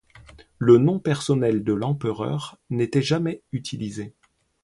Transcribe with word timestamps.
Le 0.57 0.79
nom 0.79 0.97
personnel 0.97 1.63
de 1.63 1.73
l'empereur 1.73 2.57
n'était 2.71 3.03
jamais 3.03 3.43
utilisé. 3.51 4.15